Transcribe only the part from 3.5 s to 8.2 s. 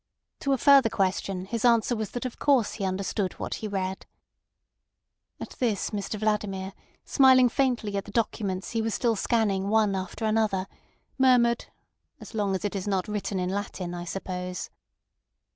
he read. At this Mr Vladimir, smiling faintly at the